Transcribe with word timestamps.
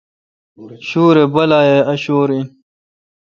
شویر 0.87 1.17
بالہ 1.33 1.59
اؘ 1.91 1.95
شور 2.03 2.29
این۔ 2.33 2.47